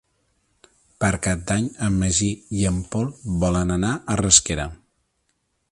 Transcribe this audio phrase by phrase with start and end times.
[1.03, 3.07] Per Cap d'Any en Magí i en Pol
[3.45, 4.67] volen anar a Rasquera.